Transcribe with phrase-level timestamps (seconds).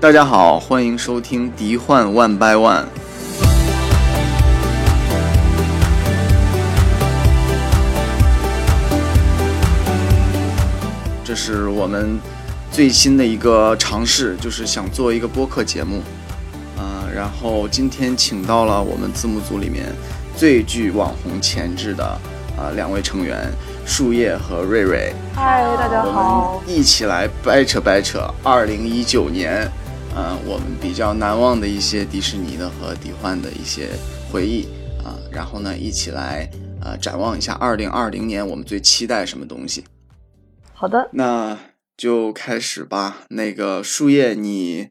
[0.00, 2.84] 大家好，欢迎收听《敌幻 One by One》。
[11.24, 12.20] 这是我们
[12.70, 16.00] 最新的一个尝试，就是想做一个播客节目。
[16.76, 19.86] 啊、然后今天请到了我们字幕组里面
[20.36, 22.04] 最具网红潜质的
[22.56, 23.50] 啊、两位成员，
[23.84, 25.12] 树叶和瑞瑞。
[25.34, 26.72] 嗨，大家我好们。
[26.72, 29.68] 一起来掰扯掰扯二零一九年，
[30.18, 33.88] 呃，我们比较难忘的一些迪士尼的和迪幻的一些
[34.28, 34.66] 回忆
[35.04, 36.50] 啊、然后呢，一起来
[36.82, 39.84] 呃展望一下二零二零年我们最期待什么东西。
[40.74, 41.56] 好的，那
[41.96, 43.18] 就开始吧。
[43.28, 44.88] 那个树叶，你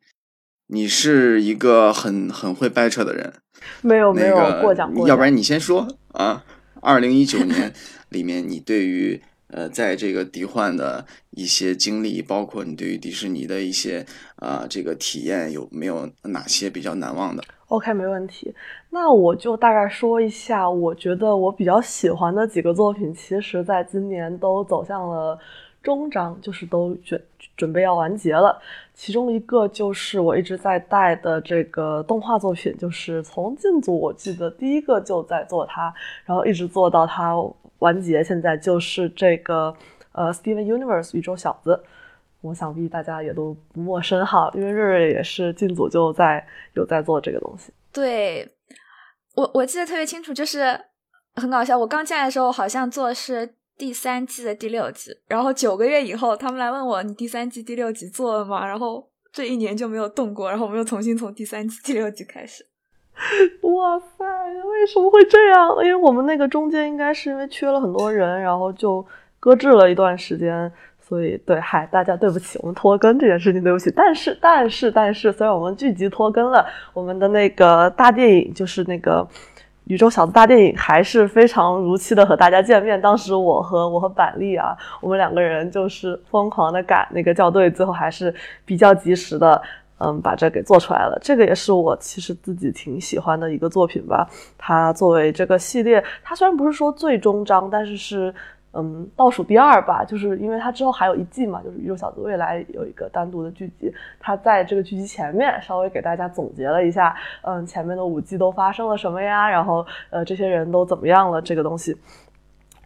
[0.67, 3.33] 你是一个很很会掰扯的人，
[3.81, 5.07] 没有没有过奖过奖。
[5.09, 6.45] 要不然你先说啊。
[6.79, 7.73] 二零一九年
[8.07, 18.53] 里面，你对于呃，在这个迪幻的一些经历，包括你对于迪士尼的一些啊、这个体验，有没有哪些比较难忘的？OK，没问题。
[18.89, 25.37] 那我就大概说一下，我觉得我比较喜欢的几个作品，其实在今年都走向了
[25.81, 27.21] 终章，就是都准
[27.55, 28.59] 准备要完结了。
[28.93, 35.93] 其中一个就是我一直在带的这个动画作品，就是从进组我记得第一个就在做它，
[36.25, 37.35] 然后一直做到它
[37.79, 39.75] 完结，现在就是这个
[40.11, 41.83] 呃 Steven Universe 宇宙小子。
[42.41, 47.73] 我想必大家也都不陌生哈，因为瑞瑞也是进组就在有在做这个东西。
[47.91, 48.47] 对
[49.33, 50.79] 我我记得特别清楚，就是
[51.35, 51.77] 很搞笑。
[51.77, 58.65] 我刚进来的时候好像做的是第三季的第六集，然后九个月以后，他们来问我你第三季第六集做了吗？
[58.65, 62.65] 然后这一年就没有动过，然后我们又重新从第三季第六集开始。
[63.73, 65.69] 哇塞，为什么会这样？
[65.83, 69.05] 因为我们那个中间应该是因为缺了很多人，然后就
[69.39, 70.71] 搁置了一段时间。
[70.99, 73.89] 所以，对，嗨，大家对不起，我们拖更这件事情对不起。
[73.95, 79.25] 但是，但是，但是，虽然我们剧集拖更了，我们的那个大电影，就是那个
[79.85, 82.99] 宇宙小子大电影，还是非常如期的和大家见面。
[82.99, 88.35] 当时我和我和板栗啊，我们两个人就是疯狂的赶那个校对，最后还是
[88.65, 89.61] 比较及时的。
[89.99, 91.17] 嗯，把这给做出来了。
[91.21, 94.29] 这个也是我其实自己挺喜欢的一个作品吧。
[94.57, 98.33] 它作为这个系列，它虽然不是说最终章，但是是
[98.73, 100.05] 嗯倒数第二吧。
[100.05, 109.49] 就是因为它之后还有一季嘛，就是《宇宙小子未来》有一个单独的剧集，它在这个剧集前面稍微给大家总结了一下，嗯，前面的五季都发生了什么呀？
[109.49, 111.41] 然后呃，这些人都怎么样了？
[111.41, 111.97] 这个东西，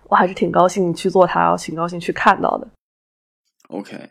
[0.08, 2.68] 我还是挺高兴去做它，挺高兴去看到的。
[3.68, 4.10] OK，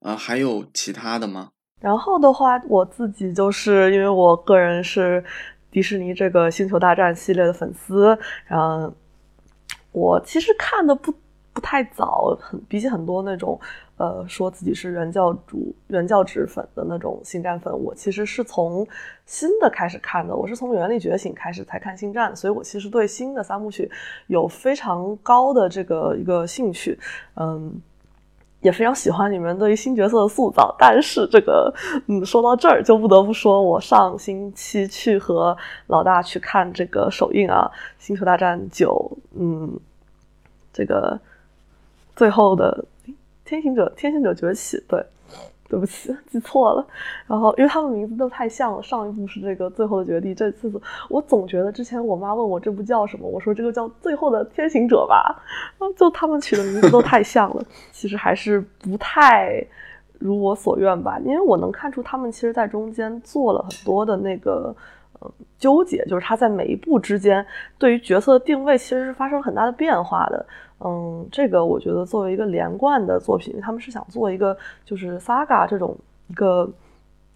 [0.00, 1.50] 啊、还有其他的吗？
[1.80, 5.24] 然后的话，我自己就是因为我个人是
[5.70, 8.92] 迪士尼这个《星球大战》系列的粉丝，然后
[9.90, 11.10] 我其实看的不
[11.54, 13.58] 不太早，很比起很多那种
[13.96, 18.86] 呃说自己是原教主、原教旨粉的那种星战粉，我其实是从
[19.24, 23.90] 新的开始看的，我是从《原力觉醒》开始才看星战，所以我其实对新的三部曲
[24.26, 26.98] 有非常高的这个一个兴趣，
[27.36, 27.80] 嗯。
[28.60, 31.72] 也非常喜欢你们对于新角色的塑造，但是这个，
[32.08, 35.56] 嗯，说到这儿就不得不说，我上星期去和
[35.86, 37.70] 老大去看这个首映啊，
[38.04, 39.78] 《星球大战九》，嗯，
[40.72, 41.18] 这个
[42.14, 42.84] 最后的
[43.44, 45.04] 天行者，天行者崛起，对，
[45.70, 46.86] 对不起，记错了。
[47.26, 50.70] 然后因为他们名字都太像了，上一部是这个《最后的绝地》，这次
[51.08, 55.42] 我总觉得之前我妈问我这部叫什么，我说这个叫《最后的天行者》吧，
[55.96, 59.64] 就他们取的名字都太像了， 其实还是不太
[60.18, 61.18] 如我所愿吧。
[61.24, 64.74] 因为我能看出他们其实在中间做了很多的那个。
[65.22, 67.44] 嗯，纠结就是他在每一步之间
[67.76, 70.46] 对于角色的定位其实是发生很大的变化的。
[70.82, 75.96] 嗯，这个我觉得作为一个连贯的作品，因为他们是想做一个就是 saga 这种
[76.28, 76.70] 一个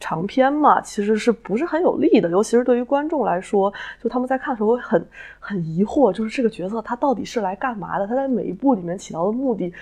[0.00, 2.30] 长篇嘛，其实是不是很有利的？
[2.30, 3.72] 尤其是对于观众来说，
[4.02, 5.06] 就他们在看的时候会很
[5.38, 8.06] 很疑惑，就是这个角色他到底是来干嘛的？
[8.06, 9.72] 他在每一部里面起到的目的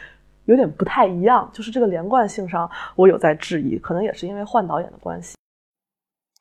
[0.47, 5.37] 有点不太一样，就是这个连贯性上我有在质疑，可能也是因为换导演的关系。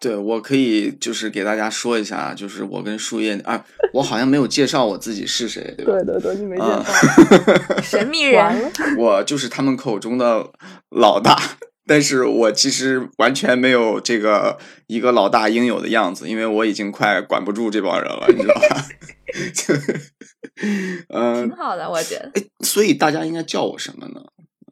[0.02, 3.64] 对，我可以就是给大家说一下，就是我跟树叶啊，
[3.94, 5.94] 我好像没有介绍我自己是谁，对吧？
[6.04, 10.52] 对对对，你没介啊绍，神秘人， 我就是他们口中的
[10.90, 11.40] 老大，
[11.86, 14.58] 但是我其实完全没有这个
[14.88, 18.88] 一个老大应有的样子，因为我已经快管不住这帮人了，你知道吧？
[19.54, 19.76] 就
[21.14, 22.32] 嗯挺，好的，我觉得。
[22.34, 24.22] 哎，所以大家应该叫我什么呢？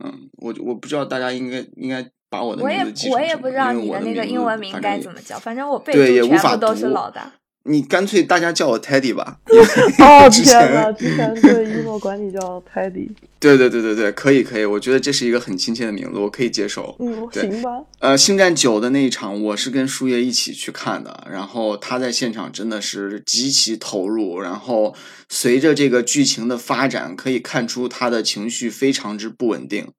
[0.04, 7.32] 嗯，我我不知道大家应该应该把我的我也名字记成我也不知道你的那个英文名该怎么叫，反正我背对也无法都是老大。
[7.64, 9.38] 你干脆大家叫我 Teddy 吧。
[10.00, 12.40] 哦 天呐，之前对一诺管你叫
[12.74, 13.10] Teddy，
[13.40, 16.96] 对对对对对，可以可以，我觉得这是一个很亲切的名字，我可以接受。
[17.00, 17.70] 嗯，对行吧。
[18.00, 24.96] 呃，星战九的那一场，我是跟舒叶一起去看的，然后他在现场真的是极其投入，然后
[25.28, 29.90] 随着这个剧情的发展，可以看出他的情绪非常之不稳定。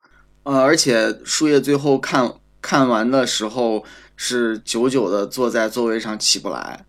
[0.44, 2.32] 呃，而且树叶最后看
[2.62, 3.84] 看完的时候
[4.16, 6.84] 是久久的坐在座位上起不来，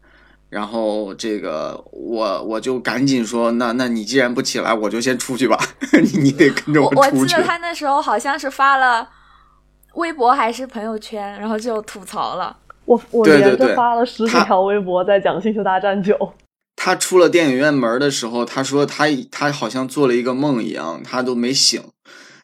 [0.49, 5.57] 然后这个我我就赶紧说，那那你既然不起来，我就先出去吧，
[6.01, 7.43] 你你得跟着我我出去记得。
[7.43, 9.07] 他那时候好像是发了
[9.95, 12.57] 微博还是朋友圈，然后就吐槽了。
[12.85, 16.13] 我我连着发了十几条微博在讲《星球大战九》，
[16.75, 21.81] 他出了电影院门的时候，他说他他好像做了一个梦一样，他都没醒，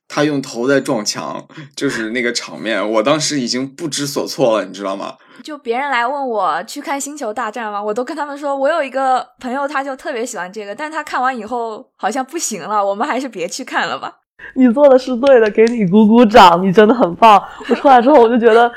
[0.07, 1.45] 他用头在撞墙，
[1.75, 5.15] 就是那个场面，我当时已经不知所措了，你知道吗？
[5.44, 7.81] 就别人来问我去看《星球大战》吗？
[7.81, 14.12] 我都跟他们说，我有一个朋友，他就特别喜欢这个，但他看完以后好像不行了，我们还是别去看了吧。
[14.56, 17.42] 你做的是对的，给你鼓鼓掌，你真的很棒。
[17.69, 18.71] 我出来之后，我就觉得，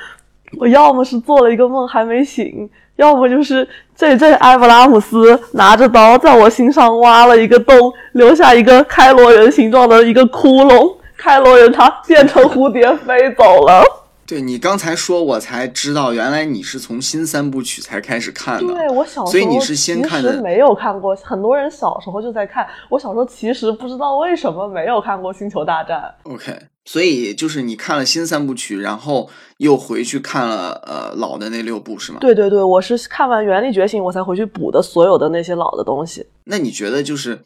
[0.58, 10.96] 我要么是做了一个梦还没醒，要么就是这这埃布拉姆斯拿着刀在我心上挖了一个洞，留下一个开罗人形状的一个窟窿。
[11.20, 13.84] 开罗人他变成蝴蝶飞走了。
[14.26, 18.72] 对你刚才说，我才知道原来你是从新三部曲才开始看的。
[18.72, 22.64] 对我小时候，所以你是先看的其实没有看过，很多人小时候就在看。
[22.88, 26.02] 我小时候其实不知道为什么没有看过《星球大战》。
[26.32, 29.28] OK，所以就是你看了新三部曲，然后
[29.58, 32.18] 又回去看了呃老的那六部是吗？。
[32.20, 36.24] 对对对，我是看完《原力觉醒》我才回去补的所有的那些老的东西。
[36.44, 37.40] 那你觉得就是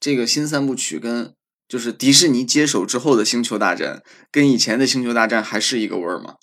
[0.00, 1.32] 这个新三部曲跟
[1.68, 3.96] 就是迪士尼接手之后的《星球大战》
[4.30, 6.34] 跟以前的《星球大战》还是一个味儿吗？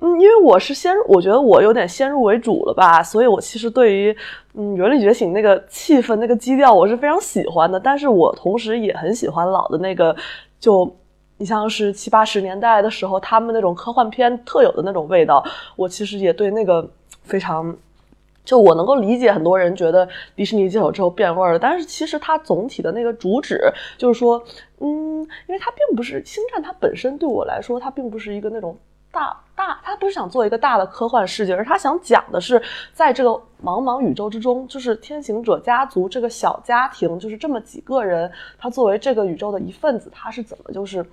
[0.00, 4.16] 嗯，因为我是先，我觉得我有点先入为主了吧，所以我其实对于
[4.54, 7.78] 嗯《原力觉醒》那个气氛、那个基调，我是非常喜欢的。
[7.78, 10.16] 但是我同时也很喜欢老的那个，
[10.58, 10.90] 就
[11.36, 15.44] 你像是七八十年代的时候，他们那种科幻片特有的那种味道，
[15.76, 16.90] 我其实也对那个
[17.22, 17.76] 非常。
[18.50, 24.42] 就我能够理解很多人觉得迪士尼接手之后变味儿了，但是其实它总体的那个主旨就是说，
[24.80, 28.76] 嗯，因为它并不是星战，它本身对我来说，它并不是一个那种
[29.12, 32.60] 大大，它不是想做一个大的科幻世界，而它想讲的是，
[32.92, 33.30] 在这个
[33.62, 41.06] 茫茫宇宙之中，就是天行者家族这个小家庭，就是这么几个人，他作为这个宇宙的一份子，他是怎么就是。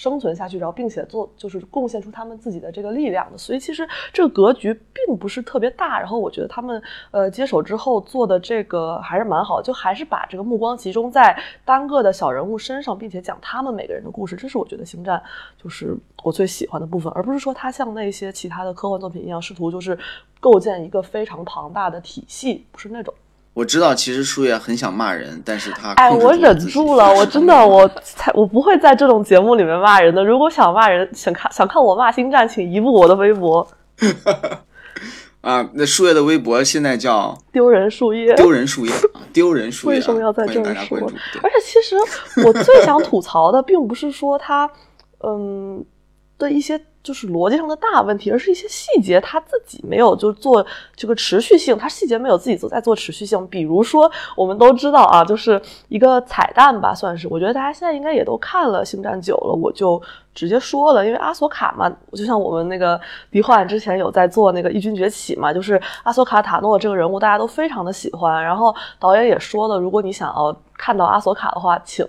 [0.00, 6.00] 生存下去，然后并且做就是贡献出他们自己的这个力量的，所以其实这个格局并不是特别大。
[6.00, 15.22] 然后我觉得他们呃接手之后做的这个还是蛮好，就还是把这个目光集中在单个的小人物身上，并且讲他们每个人的故事，这是我觉得星战
[15.62, 19.98] 就是我最喜欢的部分，而不是说它像那些其他的科幻作品一样试图就是
[20.40, 23.12] 构建一个非常庞大的体系，不是那种。
[23.52, 30.24] 我知道，其实树叶很想骂人，但是他哎，我忍住了，我真的，我才我不会在这种节目里面骂人的。
[30.24, 33.66] 如果想骂人，想看想看我骂星战，请移步我的微博，
[35.42, 38.34] 啊，那树叶的微博现在叫丢人树叶。
[38.34, 40.98] 丢人树叶，啊丢人树叶啊， 为什么要在这儿说
[41.42, 41.96] 而且其实
[42.46, 44.70] 我最想吐槽的，并不是说他，
[45.24, 45.84] 嗯
[46.40, 50.66] 的一些就是逻辑上的大问题，而是一些细节他自己没有就做
[50.96, 53.46] 这个持续性，他细节没有自己做在做持续性。
[53.46, 57.28] 比如说，我们都知道啊，就是一个彩蛋吧，算是。
[57.28, 60.00] 我觉得大家现在应该也都看了《星战九》了，我就
[60.34, 63.00] 直接说了，因为阿索卡嘛，就像我们那个
[63.30, 72.06] 迪幻之前有在做那个《异军崛起》嘛，就是阿索卡塔诺这个人物大家都非常的喜欢，然后导演也说了，如果你想要看到阿索卡的话，请。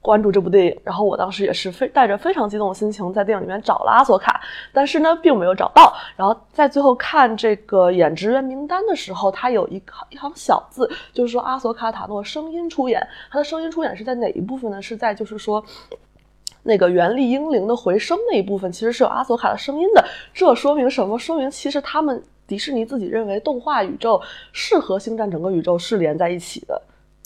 [0.00, 4.40] 关注这部电影，然后我当时也是非带着非常激动的心情在电影里面找了阿索卡，
[4.72, 5.92] 但是呢并没有找到。
[6.16, 14.80] 然后在最后看这个演职员名单的时候，他有一行一行小字，就是说阿索卡塔诺声音出演，他的声音出演是在哪一部分呢？
[14.82, 15.64] 是在就是说。
[16.62, 20.04] 那个原力英灵的回声那一部分其实是有阿索卡的声音的，
[20.34, 21.18] 这说明什么？
[21.18, 24.20] 说明其实他们迪士尼自己认为动画宇宙
[24.52, 26.80] 是和星战整个宇宙是连在一起的。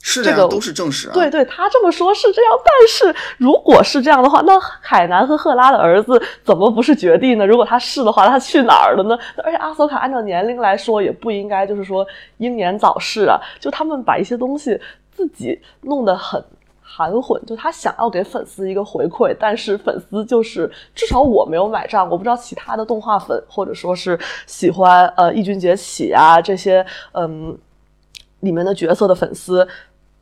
[0.06, 1.14] 是这个都是正史啊。
[1.14, 7.46] 对对，他这么说是这样，但是如果是这样的话，那海南和赫拉的儿子怎么不是绝地呢？
[7.46, 9.18] 如果他是的话，他去哪儿了呢？
[9.42, 12.06] 而且阿索卡按照年龄来说，也不应该就是说
[12.36, 13.40] 英年早逝啊。
[13.58, 14.78] 就他们把一些东西
[15.10, 16.44] 自己弄得很
[16.82, 27.56] 含混，就他想要给粉丝一个回馈，但是粉丝就是至少我没有买账，我不知道其他的动画粉或者说是喜欢呃《异军崛起》啊这些嗯
[28.40, 29.66] 里面的角色的粉丝。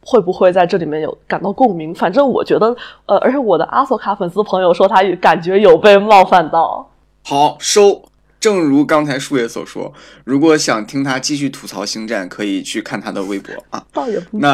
[0.04, 1.94] 会不会在这里面有感到共鸣？
[1.94, 6.90] 反正我觉得，呃，而且我的阿索卡粉丝朋友说他感觉有被冒犯到。
[7.24, 8.02] 好收，
[8.40, 9.92] 正如刚才树叶所说，
[10.24, 13.84] 如果想听他继续吐槽星战，可以去看他的微博啊。
[13.92, 14.44] 倒也不必。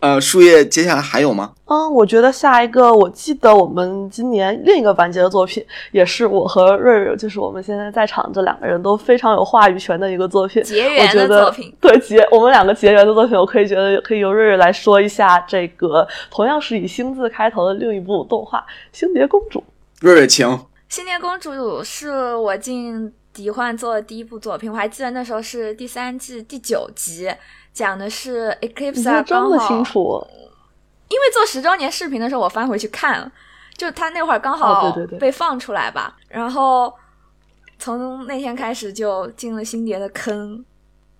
[0.00, 1.52] 呃，树叶接下来还有吗？
[1.64, 10.62] 嗯，我觉得下一个，我记得我们今年另一个完结的作品，也是我和瑞瑞，就是我们现在在场这两个人都非常有话语权的一个作品。
[10.62, 18.60] 结缘的作品，对结我们两个结缘的作品，我可以觉得可以由瑞瑞来说一下这个同样是以星字开头的另一部动画
[18.92, 19.58] 《星蝶公主》。
[20.00, 20.46] 瑞瑞，请。
[20.88, 21.50] 《星蝶公主》
[21.84, 27.28] 是我进迪幻做的第一部作品，我还记得那时候是第三季第九集，
[27.72, 30.26] 讲的是 Eclipse 记得这么刚好清楚？
[31.08, 33.32] 因为做十周年视频的时候，我翻回去看了，
[33.76, 36.92] 就他那会儿刚哦好被放出来吧，然后
[37.78, 40.64] 从那天开始就进了星蝶的坑，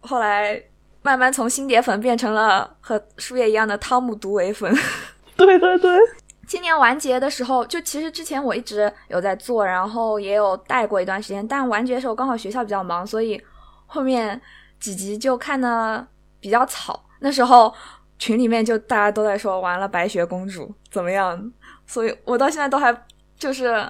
[0.01, 0.63] 后来
[1.01, 4.75] 慢慢从星蝶粉变成了和树叶一样的汤姆毒唯粉。
[5.37, 5.99] 对对对，
[6.47, 13.41] 今年完结的时候，就其实之前我一直有在做，然后也有带过一段时间，但完结的时候刚好学校比较忙，所以
[13.87, 14.39] 后面
[14.81, 16.07] 几集就看的
[16.41, 17.05] 比较草。
[17.21, 17.73] 那时候
[18.19, 21.53] 群里面就大家都在说，完了白雪公主怎么样？
[21.87, 22.95] 所以我到现在都还
[23.37, 23.85] 就是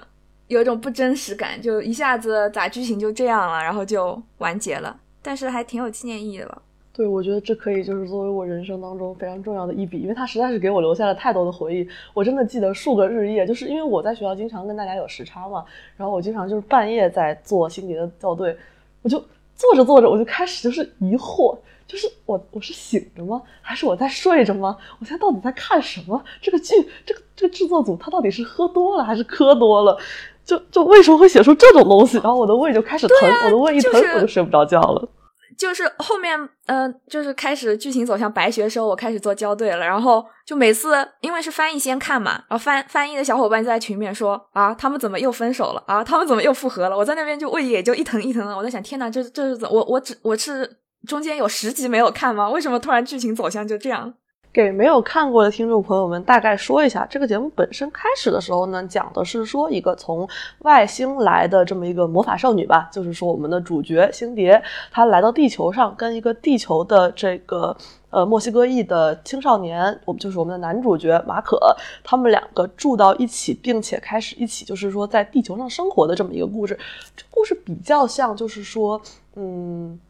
[0.47, 6.63] 有一种不真实感，就一下子咋剧情就这样了，然后就完结了，但是还挺有纪念意义的吧。
[6.93, 11.89] 对，我觉得这可以就是作为我人生当中非常重要的一笔，因为它实在是给我留下了太多的回忆。
[12.13, 15.65] 我真的记得数个日夜，就是因为我在学校经常跟大家有时差嘛，
[15.97, 18.57] 然后我经常就是半夜在做星蝶的校对，
[19.03, 19.19] 我就
[19.55, 21.57] 做着做着我就开始就是疑惑，
[21.89, 23.41] 就是我我是醒着吗？
[23.63, 24.77] 还是我在睡着吗？
[25.01, 26.23] 我现在到底在看什么？
[26.43, 26.75] 这个剧
[27.07, 29.99] 这个这个制作组他到底是喝多了还是磕多了？
[30.45, 32.19] 就就为什么会写出这种东西？
[32.19, 33.17] 然后我的胃就开始疼，
[33.47, 35.09] 我的胃一疼、就是我就睡不着觉了。
[35.57, 39.79] 就是后面，嗯、就是开始剧情走向白学的时候，我开始做校对了。
[39.79, 46.05] 然后就每次因为是翻译先看嘛，然后翻翻译的小伙伴就在群里面说啊，他们怎么又分手了啊？
[46.05, 46.97] 他们怎么又复合了？
[46.97, 48.57] 我在那边就胃也就一疼一疼的。
[48.57, 50.79] 我在想，天呐，这这是怎我我只我是
[51.09, 52.51] 中间有十集没有看吗？
[52.51, 54.13] 为什么突然剧情走向就这样？
[54.51, 60.29] 给没有看过的听众朋友们大概说一下，这个节目本身开始的时候呢，讲的是说一个从
[60.61, 64.61] 外星来的这么一个魔法少女吧，就是说我们的主角星蝶，
[64.91, 67.77] 她来到地球上，跟一个地球的这个
[68.11, 71.59] 呃墨西哥裔的青少年，我们就是我们的男主角马可，
[72.03, 76.77] 他们两个住到一起，并且开始一起就是说在地球上生活的这么一个故事。
[77.15, 79.01] 这故事比较像，就是说，
[79.37, 80.01] 嗯。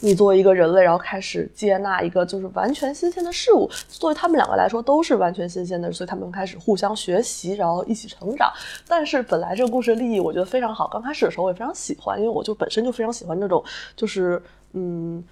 [0.00, 8.52] 你作为一个人类，然后开始接纳一个就是完全新鲜的事物，作为他们两个来说都是完全新鲜的，所以他们开始互相学习，然后一起成长。
[8.86, 15.22] 但是本来这个故事立意我觉得非常好，刚开始的时候我也非常喜欢，因为我就本身就非常喜欢这种就是嗯。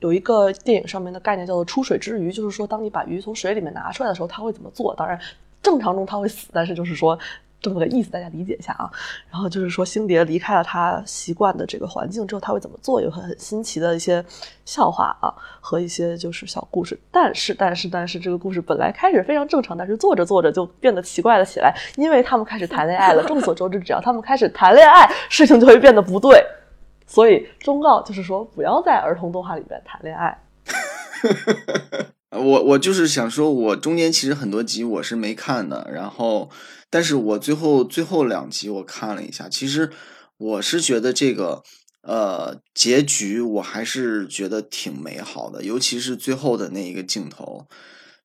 [0.00, 4.94] 有一个电影上面的概念叫做“出水之鱼”，就是说，当你把鱼从水里面拿出来的时候，它会怎么做？
[4.94, 5.20] 当然，
[5.62, 7.18] 正常中它会死，但是就是说
[7.60, 8.90] 这么个意思，大家理解一下啊。
[9.30, 13.00] 然后就是说，星蝶离开了他习惯的这个环境之后，他会怎么做？
[13.00, 14.24] 有很很新奇的一些
[14.64, 16.98] 笑话啊，和一些就是小故事。
[17.10, 23.22] 但是，但是，但是，这个故事本来开始非常正常，但是做着做着就变得奇怪了起来，因为他们开始谈恋爱了。
[23.24, 26.44] 众所周知，只要他们开始谈恋爱，事情就会变得不对。
[27.06, 30.38] 所以忠告就是说，不要在儿童动画里面谈恋爱。
[32.30, 36.48] 我我就是想说，我中间其实很多集我是没看的，然后，
[36.88, 39.90] 但是我最后最后两集我看了一下，其实
[40.38, 41.64] 我是觉得这个
[42.02, 47.66] 呃结局我还是觉得挺美好的，尤其是最后的那一个镜头，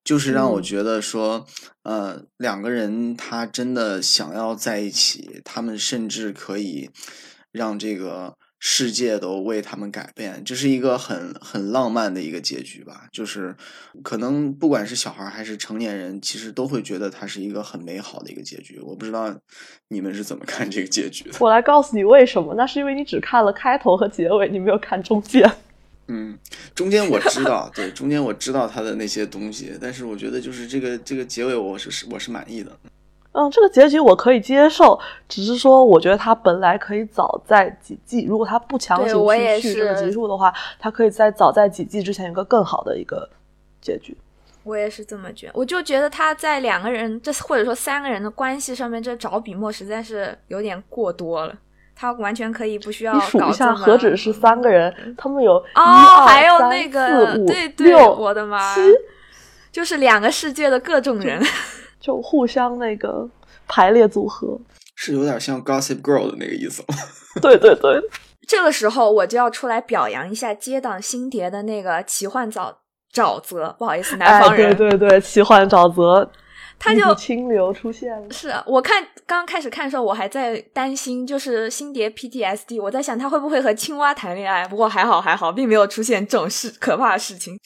[0.04, 1.48] 就是让我嗯觉得说，
[1.82, 6.92] 呃，两个人他真的想要在一起，他们甚至可以
[7.52, 8.36] 让这个。
[8.68, 13.08] 世界都为他们改变，这是一个很很浪漫的一个结局吧。
[13.12, 13.56] 就是
[14.02, 18.80] 可能不管是小孩还是成年人，其实都会觉得它是一个很美好的一个结局。
[18.80, 19.32] 我不知道
[19.90, 21.38] 你们是怎么看这个结局的。
[21.40, 25.48] 我来告诉你为什么，那是因为你只看了开头和结尾，你没有看中间。
[26.10, 26.36] 嗯，
[26.74, 32.76] 中间我知道，对，中间我知道他的那些东西，但是我觉得就是这个这个结尾，我是我是满意的。
[33.38, 43.30] 嗯，这个结局我可以接受，只是说我觉得他本来可以早在几季，如果他不强对行去续这个是集数的话，他可以在早在几季之前有个更好的一个
[43.82, 44.18] 结局。
[44.64, 51.54] 我也是这么觉得，我就觉得他在两个人这或者说三个人的关系上面，这找笔墨实在是有点过多了。
[51.94, 58.82] 他完全可以不需要你数一下，搞这么何止是三个人，他们有一哦，二还有三那个对对，六我的妈七，
[59.72, 61.42] 就是两个世界的各种人。
[62.06, 63.28] 就互相那个
[63.68, 64.60] 排列组合。
[64.96, 66.96] 是有点像 Gossip Girl 的那个意思吗？
[67.42, 68.00] 对对对，
[68.48, 72.74] 这个时候我就要出来表扬一下接档新碟的那个奇幻沼
[73.14, 74.76] 沼泽，不好意思，南哎，方人。
[74.78, 76.32] 对对对，奇幻沼泽，
[76.80, 78.32] 他就清流出现了。
[78.32, 84.66] 是我看刚开始看的时候，我还在担心，就是星蝶 PTSD，我在想他会不会和青蛙谈恋爱。
[84.68, 87.60] 不过还好还好，并没有出现这种事可怕的事情。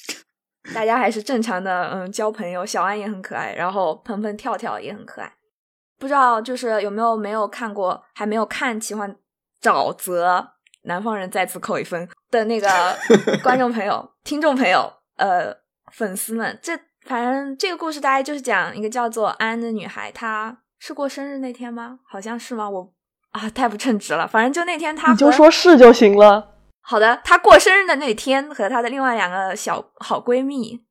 [0.74, 2.66] 大家还是正常的，嗯，交朋友。
[2.66, 5.34] 小安也很可爱，然后鹏鹏跳跳也很可爱。
[5.98, 9.16] 不知道就是有没有没有看过，还没有看奇幻
[9.62, 10.52] 沼泽
[10.84, 12.68] 南方人再次扣一分的那个
[13.44, 15.54] 观众朋友、听众朋友，呃，
[15.92, 22.00] 粉丝们，这反正这个故事大概就是讲一个叫做安的女孩，她是过生日那天吗？
[22.08, 22.70] 好像是吗？
[22.70, 22.94] 我
[23.32, 24.28] 啊，太不称职了。
[24.28, 26.59] 反正就那天她你就说是就行了。
[26.82, 30.84] 好的，她过生日的那天和她的另外两个小好闺蜜，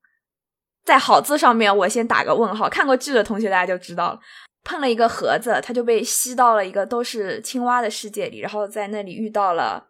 [0.84, 2.68] 在“好”字上面，我先打个问号。
[2.68, 4.20] 看过剧的同学大家就知道了，
[4.62, 9.88] 碰了一个盒子，她就被吸到了一个都是青蛙的世界里，然后在那里遇到了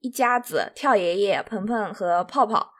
[0.00, 2.72] 一家子跳爷爷、鹏鹏和泡泡。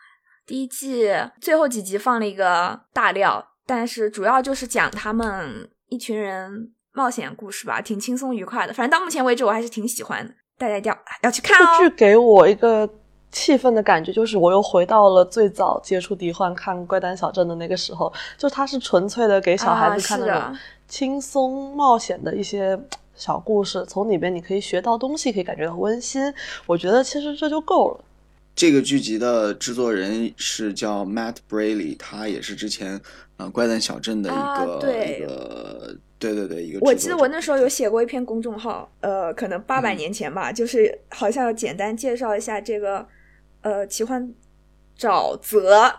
[0.44, 8.75] 第一季最后几集放了一个大料，但是主要就是讲他们一群人冒险故事吧，挺轻松愉快的。
[8.75, 10.35] 反正到目前为止，我还是挺喜欢的。
[10.68, 11.76] 要要去看哦！
[11.78, 12.88] 这剧给我一个
[13.30, 20.56] 气氛的感觉，就是我又回到了最早接触迪幻看《怪诞小镇》的那个时候，就它是纯粹的给小孩子看那种
[20.87, 22.78] 轻松冒险的一些
[23.14, 26.33] 小故事，从里边你可以学到东西，可以感觉到温馨。
[26.66, 28.04] 我觉得其实这就够了。
[28.54, 33.00] 这个剧集的制作人是叫 Matt Braley，他也是之前
[33.37, 35.97] 呃《怪诞小镇》的一个一个。
[36.18, 36.78] 对对对，一个。
[36.80, 43.06] 我记得我那时候有写过一篇公众号，呃，可能八百年前吧，就是好像要简单介绍一下这个，
[43.62, 44.33] 呃，奇幻
[44.99, 45.92] 沼泽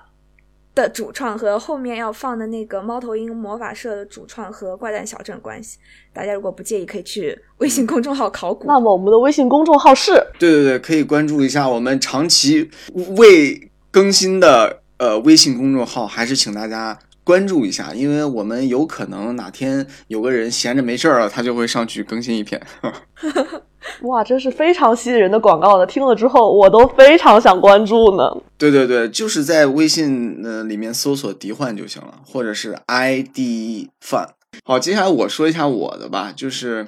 [0.74, 5.78] 的主创和后面要放的那个猫头鹰魔法社的主创和怪诞小镇关系。
[6.12, 8.66] 大家如果不介意，可以去微信公众号考古。
[8.66, 10.12] 那么我们的微信公众号是？
[10.40, 12.70] 对对对，可以关注一下我们长期
[13.18, 16.98] 未更新的呃微信公众号，还是请大家。
[17.26, 22.62] 关注一下，因为我们有可能哪天有个人闲着没事儿了，他就会上去更新一篇。
[24.02, 25.86] 哇，真是非常吸引人的广告呢！
[25.86, 28.24] 听了之后，我都非常想关注呢。
[28.58, 34.30] 对对对，就是在微信呃里面搜索“迪幻”就行了，或者是 “ID Fun”。
[34.64, 36.88] 好，接下来我说一下我的吧，就是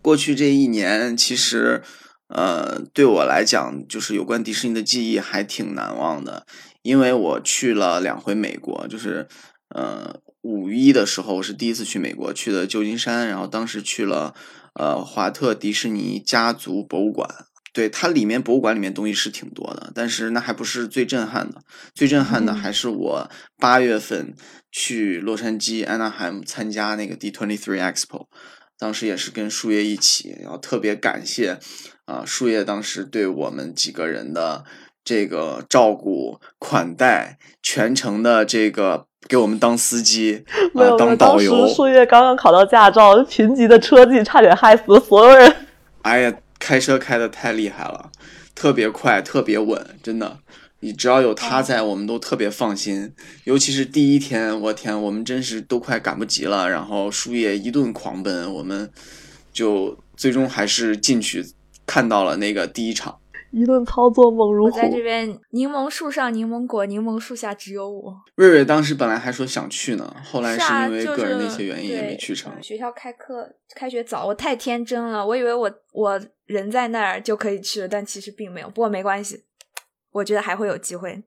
[0.00, 1.82] 过去这一年，其实
[2.28, 6.46] 呃对我来讲，就是有关迪士尼的记忆还挺难忘的。
[6.82, 9.28] 因为我去了两回美国，就是，
[9.74, 14.34] 呃，五一的时候是第一次去美国，去的旧金山，然后当时去了，
[14.74, 17.28] 呃，华特迪士尼家族博物馆。
[17.72, 21.62] 对，它里面博物馆里面东西是挺多的，但是那还不是最震撼的，
[21.94, 24.34] 最震撼的还是我八月份
[24.72, 28.26] 去洛杉矶 Anaheim 参加那个 D23 Expo，
[28.78, 31.60] 当时也是跟树叶一起，然后特别感谢
[32.06, 34.64] 啊，树叶当时对我们几个人的。
[35.04, 41.52] 这个照顾款待全程的这个给我们当司机 啊，当导游。
[41.52, 45.56] 当时树叶刚刚考到驾照，贫瘠的车技差点害死了所有人。
[46.02, 48.10] 哎呀，开车开的太厉害了，
[48.54, 50.38] 特别快，特别稳，真的。
[50.82, 53.12] 你只要有他在，我们都特别放心。
[53.44, 56.70] 尤其是第一天，我天，我们真是都快赶不及了。
[56.70, 58.90] 然后树叶一顿狂奔，我们
[59.52, 61.44] 就最终还是进去
[61.84, 63.18] 看到了那个第一场。
[63.50, 64.70] 一顿操作猛如虎。
[64.70, 68.16] 我在这边，柠檬树上柠檬果，柠檬树下只有我。
[68.36, 72.52] 瑞瑞当时本来还说想去呢，后来是因为个人的一些原因也没去成。
[72.62, 78.68] 学校开课开学早，我太天真了，我以为我我人在那儿就可以去了，但其实并没有。
[78.68, 79.44] 不过没关系，
[80.12, 81.24] 我觉得还会有机会。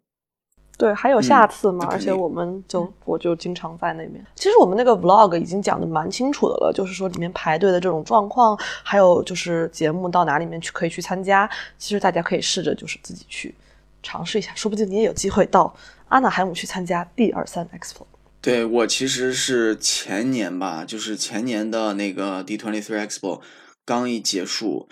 [0.76, 1.88] 对，还有下次嘛？
[1.92, 4.26] 而且我们就我就经常在那边。
[4.36, 11.48] 其实我们那个 vlog 已经讲的蛮清楚的了，就是说里面排队的这种状况，还有就是节目到哪里面去可以去参加。
[11.78, 13.54] 其实大家可以试着就是自己去
[14.02, 15.74] 尝试一下，说不定你也有机会到
[16.10, 18.02] 阿纳海姆去参加第二三 expo。
[18.42, 23.42] 对我其实是前年吧，就是前年的那个 D twenty three expo
[23.86, 24.90] 刚一结束，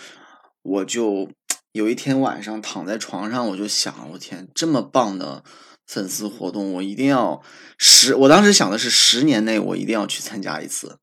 [0.61, 1.27] 我就
[1.73, 5.43] 有一天晚上躺在床上，我就想，我天，这么棒的！
[5.91, 7.41] 粉丝活动，我一定要
[7.77, 8.15] 十。
[8.15, 10.97] 我当时想的是十年内我一定要去参加一次，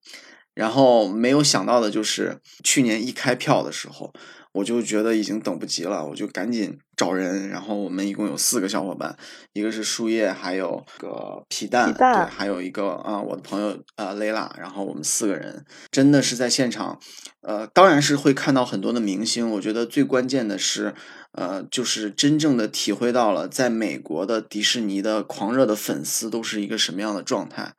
[0.54, 4.12] 然后没有想到的就是去年一开票的时候。
[4.52, 7.48] 我就觉得已经等不及了，我就赶紧找人。
[7.50, 9.14] 然后我们一共有四个小伙伴，
[9.52, 14.52] 一个是树叶，还有个皮蛋，对，还有一个啊，我的朋友呃雷拉。
[14.58, 16.98] 然后我们四个人真的是在现场，
[17.42, 19.48] 呃，当然是会看到很多的明星。
[19.48, 20.94] 我觉得最关键的是，
[21.38, 27.72] 呃，就是真正的体会到了在美国的迪士尼的狂热的粉丝都是一个什么样的状态。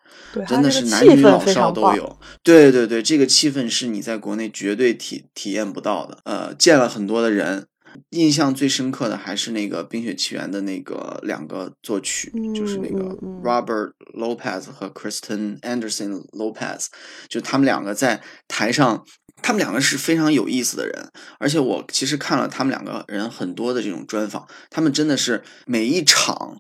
[0.48, 6.20] 真的是男女老少都有，对对对，这个气氛是你在国内绝对体体验不到的。
[6.24, 7.68] 呃，见了很多的人，
[8.12, 16.86] 印象最深刻的还是那个《冰雪奇缘》的那个两个作曲，就是那个 Robert Lopez 和 Kristen Anderson Lopez，
[17.28, 19.04] 就他们两个在台上，
[19.42, 26.58] 他们两个是非常有意思的人，而且我其实看了他们两个人很多的这种专访，他们真的是每一场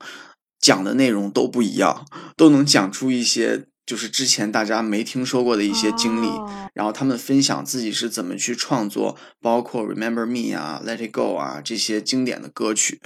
[0.60, 3.66] 讲的内容都不一样，都能讲出一些。
[3.90, 6.30] 就是之前大家没听说过的一些经历，
[6.76, 13.02] 然后他们分享自己是怎么去创作，包括《Remember Me》啊，《Let It Go》啊这些经典的歌曲。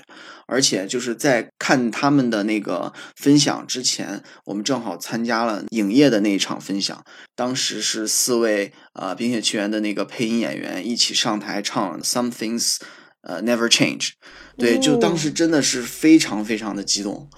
[0.45, 7.01] 而且就是在看他们的那个分享之前，我们正好参加了影业的那一场分享。
[7.33, 12.79] 当时是四位呃《冰雪奇缘》的那个配音演员一起上台唱《Some Things
[13.21, 14.09] 呃 Never Change》，
[14.57, 17.29] 对，就当时真的是非常非常的激动。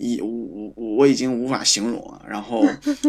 [0.00, 2.64] 一我我我已经无法形容了，然后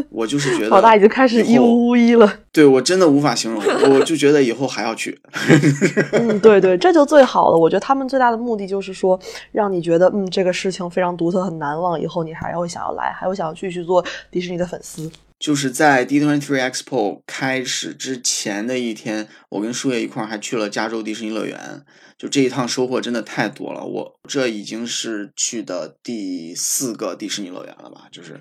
[0.09, 2.31] 我就是觉得 老大已经开始一呜呜一了。
[2.51, 5.17] 对我真的无法形容，我就觉得以后还要去。
[6.11, 7.57] 嗯，对对，这就最好了。
[7.57, 9.17] 我觉得他们最大的目的就是说，
[9.53, 15.09] 让你觉得嗯这个事情非常独特、很难忘，以后你还会想要来，还会想要继续做迪士尼的粉丝。
[15.41, 21.83] 就是在 D23 Expo 开始之前的一天，我跟树叶一块儿还去了加州迪士尼乐园。
[22.15, 28.07] 就这一趟收获真的太多了，我这已经是去的第四个迪士尼乐园了吧？
[28.11, 28.39] 就是，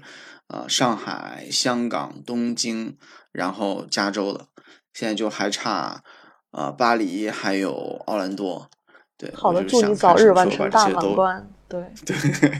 [0.48, 2.98] 呃，上海、香港、东京，
[3.32, 4.48] 然后加州的，
[4.92, 6.04] 现在就还差，
[6.50, 8.68] 呃，巴黎还有奥兰多。
[9.16, 11.50] 对，好的，祝你早日完成大满贯。
[11.66, 12.52] 对 对。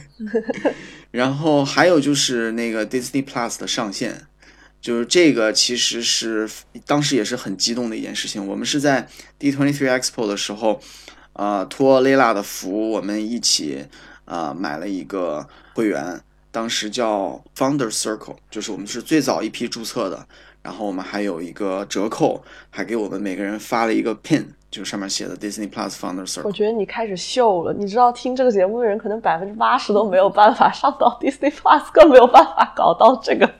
[1.11, 4.29] 然后还有就是那个 Disney Plus 的上线。
[4.81, 6.49] 就是这个，其实是
[6.87, 8.47] 当时也是很激动的一件事情。
[8.47, 9.07] 我们是在
[9.39, 10.81] D23 Expo 的时候，
[11.35, 13.87] 呃，托 Lela 的福，我们一起
[14.25, 20.27] 呃买了一个会员，当时叫 Founder Circle，就是我们是最早一批注册的。
[20.63, 26.43] 然后我们还有一个折扣，还给我们每个人发了一个 pin，就上面写的 Disney Plus Founder Circle。
[26.45, 33.51] 我觉得你开始秀了，你知道听这个节目的人可能百分之八十都没有办法上到 Disney Plus，更没有办法搞到这个。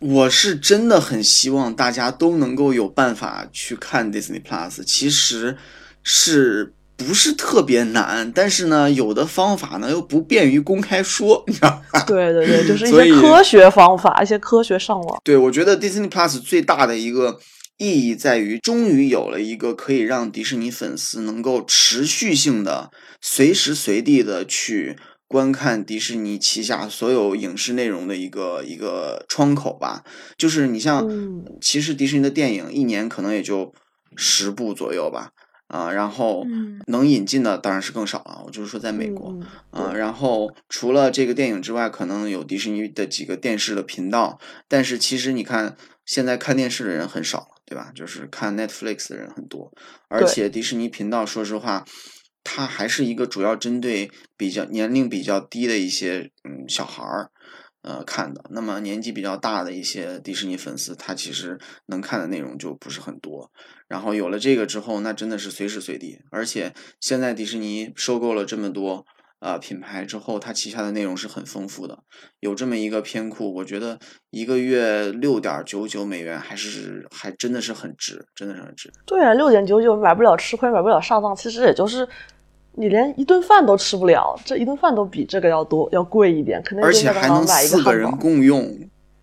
[0.00, 5.58] 我是真的很希望大家都能够有办法去看 Disney Plus，其实
[6.02, 8.32] 是不是特别难？
[8.32, 12.02] 但是呢，有的方法呢又不便于公开说，你知道吧？
[12.06, 15.20] 对对对， 就是一些科学方法，一些科学上网。
[15.22, 17.38] 对，我觉得 Disney Plus 最大的一个
[17.76, 24.96] 意义在于，终于有了一个可以让迪士尼粉丝能够持续性的、随时随地的去。
[25.30, 30.02] 观看迪士尼旗下所有影视内容的一个一个窗口吧，
[30.36, 31.08] 就是你像，
[31.60, 33.72] 其实迪士尼的电影一年可能也就
[34.16, 35.30] 十部左右吧，
[35.68, 36.44] 啊，然后
[36.88, 38.42] 能引进的当然是更少了。
[38.44, 39.38] 我就是说在美国，
[39.70, 47.92] 啊，然后除了这个电影之外，可能有迪士尼的几个电视的频道，但是其实你看现在看电视的人很少了，对吧？
[47.94, 49.72] 就是看 Netflix 的人很多，
[50.08, 51.84] 而且迪士尼频道，说实话。
[52.42, 57.30] 它还是一个主要针对比较年龄比较低的一些嗯小孩儿，
[57.82, 58.44] 呃看的。
[58.50, 63.50] 那么年纪比较大的一些迪士尼粉丝，他其实能看的内容就不是很多。
[63.88, 66.20] 然后有了这个之后，那真的是随时随地。
[66.30, 69.06] 而且现在迪士尼收购了这么多
[69.40, 71.98] 呃品牌之后，它旗下的内容是很丰富的。
[72.38, 73.98] 有这么一个偏库，我觉得
[74.30, 78.90] 一个月六点九九美元还是还真的是很值，真的是很值。
[79.04, 82.08] 对啊，六点九九买不了吃亏，买不了上当，其实也就是。
[82.72, 88.62] 你连一顿饭都吃不了，这一顿饭都比这个要多要贵一点，可能而且还能四个人共用，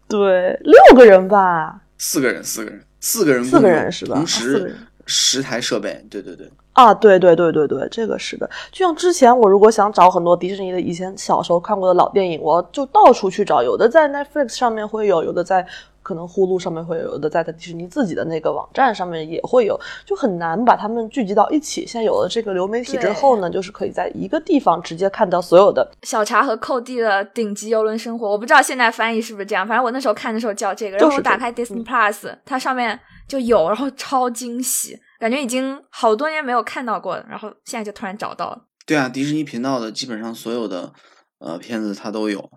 [0.06, 4.16] 对，六个人吧，四个人，四个人，四个人，四个人是吧？
[4.16, 4.76] 同时
[5.06, 8.50] 十台设备，对对对，啊，对对对对对，这个是的。
[8.72, 15.68] 就像之前我如果想找很多迪士尼的以前小时候看过的老电影，我就到处去找，有的在 Netflix 上面会有，有的在。
[16.04, 21.86] 可能呼噜上面会有有的，在迪士尼自己的那个网站上面也会有，就很难把它们聚集到一起。
[21.86, 28.30] 现在有了这个流媒体之后呢，就是可以在一个地方直接看到所有的小茶和寇弟的顶级游轮生活。
[28.30, 30.96] 我不知道现在翻译是不是这样，反正我那时候看的时候叫这个。
[30.96, 38.62] 然后我打开 Disney Plus，它上面就有，然后超惊喜，感觉已经好多年没有看到过了，然后现在就突然找到了。
[38.86, 40.94] 对啊，迪士尼频道的基本上所有的
[41.40, 42.50] 呃片子它都有。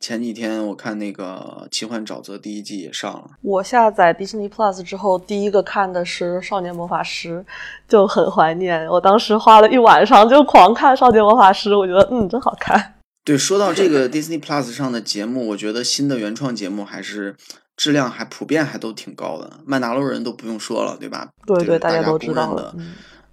[0.00, 3.32] 前几天我看那个《奇幻沼泽》第一季也上了。
[3.42, 7.44] 我下载迪士尼 Plus 之后，第一个看的是《少年魔法师》，
[7.86, 8.86] 就很怀念。
[8.88, 12.94] 我当时花了一晚上就狂看《少年魔法师》，我觉得嗯真好看。
[13.22, 17.36] 对，说到这个 Disney Plus 上的节目，我觉得新的原创节目还是
[17.76, 19.60] 质量还普遍还都挺高的。
[19.64, 21.28] 曼达洛人都不用说了，对吧？
[21.46, 22.74] 对对，大家都知道的。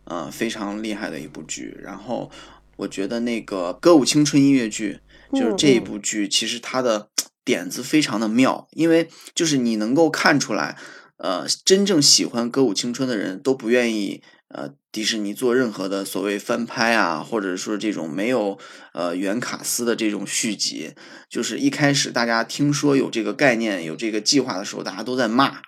[0.05, 1.77] 嗯，非常厉害的一部剧。
[1.81, 2.31] 然后
[2.77, 4.99] 我觉得那个歌舞青春音乐剧。
[5.31, 7.07] 就是这一部剧，其实它的
[7.45, 10.75] 点子非常的妙，因为就是你能够看出来，
[11.17, 18.59] 呃，真正喜欢歌舞青春的人都不愿意呃迪士尼做任何的所谓翻拍啊，或者说这种没有
[18.93, 20.93] 呃原卡司的这种续集，
[21.29, 25.61] 就是一开始大家听说有这个概念、有这个计划的时候，大家都在骂，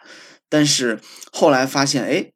[0.49, 0.99] 但是
[1.31, 2.31] 后来发现，哎，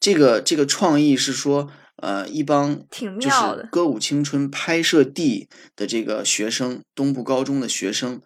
[0.00, 1.70] 这个这个创意是说。
[1.96, 8.20] 呃，一帮挺就是妙的《歌舞青春》拍摄地的这个学生，东部高中的学生，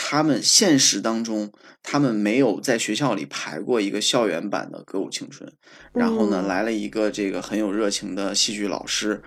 [0.00, 5.50] 他们现实当中，他们没有在学校里排过一个校园版的《歌舞青春》，
[5.92, 6.46] 然后呢，嗯。
[6.46, 9.20] 来了一个这个很有热情的戏剧老师，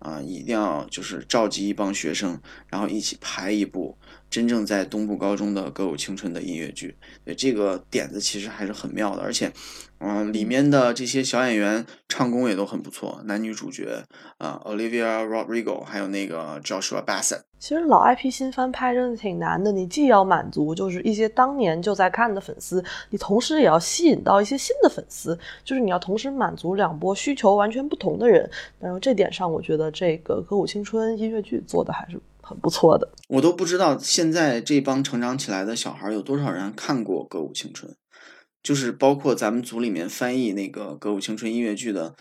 [0.00, 2.38] 啊、一定要就是召集一帮学生，
[2.68, 3.96] 然后一起排一部
[4.30, 6.96] 真正在东部高中的《歌舞青春》的音乐剧。
[7.24, 9.52] 对这个点子其实还是很妙的，而且，
[9.98, 14.04] 嗯、里面的这些小演员唱功也都很不错，男女主角
[14.38, 17.42] 啊、Olivia Rodrigo 还有那个 Joshua Bassett。
[17.58, 28.48] 其实老 IP 新翻拍真的挺难的，你既要满足就是一些当年就在看的粉丝，你同时也要吸引到一些新的粉丝，就是你要同时满足两波需求完全不同的人。
[28.78, 33.06] 然后这点上，我觉得这个《歌舞青春》音乐剧做的还是很不错的。
[33.28, 37.92] 我都不知道现在这帮成长起来的小孩有多少人看过《歌舞青春》，
[38.62, 42.14] 就是包括咱们组里面翻译那个《歌舞青春》音乐剧的，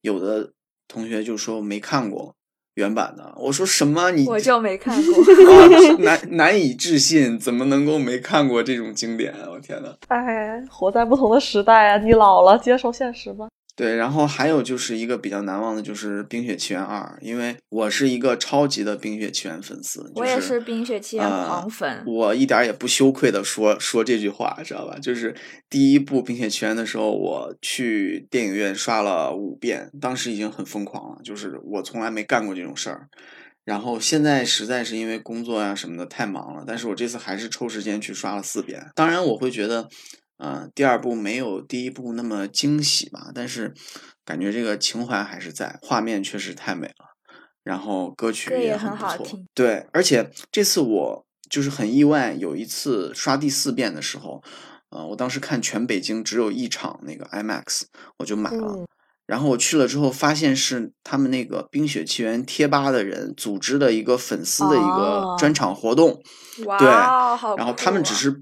[0.00, 0.52] 有的
[0.88, 2.34] 同学就说没看过
[2.74, 3.34] 原版的。
[3.36, 5.14] 我说什么你我就没 看过。
[5.52, 9.48] 啊难难以置信，怎么能够没看过这种经典啊？
[9.50, 9.94] 我天呐！
[10.08, 13.46] 哎，活在不同的时代啊，你老了，接受现实吧。
[13.76, 22.02] 对，然后还有就是一个比较难忘的，就是《冰雪奇缘二》，因为我是一个超级的《冰雪奇缘》粉丝，我也是《冰雪奇缘》狂粉。
[22.06, 24.98] 我一点儿也不羞愧的说说这句话，知道吧？
[24.98, 25.36] 就是
[25.68, 33.08] 第一部《冰雪奇缘》的时候，我去电影院刷了五遍，当时已经很疯狂了，就是我从来没干过这种事儿。
[33.66, 38.80] 然后现在实在是因为工作呀、什么的太忙了，但是我这次还是抽时间去刷了四遍。
[38.94, 39.88] 当然，我会觉得，
[40.38, 43.72] 呃，第二部没有第一部那么惊喜吧，但是
[44.24, 47.14] 感觉这个情怀还是在，画面确实太美了，
[47.62, 49.40] 然后歌曲也很不错。
[49.54, 54.42] 对，而且这次我就是很意外，有一次刷第四遍的时候，
[54.90, 57.82] 呃，我当时看全北京只有一场那个 IMAX，
[58.18, 58.74] 我就买了。
[58.76, 58.86] 嗯
[59.26, 66.22] 然后我去了之后，发现是他们那个《冰雪奇缘》贴吧的人组织的一个粉丝的一个哦专场活动，
[66.64, 66.86] 哇对
[67.56, 68.40] 然后他们只是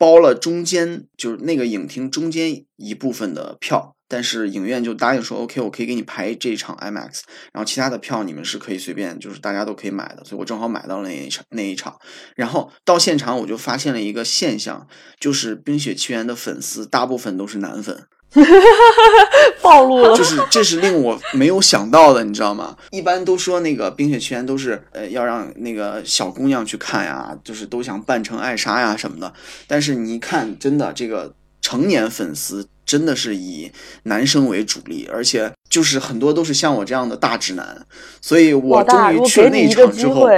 [0.00, 7.20] 包了中间，就是那个影厅中间一部分的票，但是影院就答应说，OK，我可以给你排这一场 IMAX，
[7.52, 11.98] 然后其他的票你们是可以随便，就是大家都可以买的，所以我正好买到了那一场那一场。
[12.34, 14.88] 然后到现场我就发现了一个现象，
[15.20, 18.06] 就是《冰雪奇缘》的粉丝大部分都是男粉。
[19.62, 20.22] 暴露了就。
[20.24, 22.76] 是这是令我没有想到的，你知道吗？
[22.90, 29.32] 一般都说那个《冰雪奇缘》都是呃要让那个小姑娘去看呀，就是都想扮成艾莎呀什么的。
[29.66, 33.70] 但是你一看，真的这个成年粉丝真的是以
[34.04, 37.86] 男生为主力，而且就是很多都是像我这样的大直男，
[38.20, 40.28] 所以我终于去了那场之后，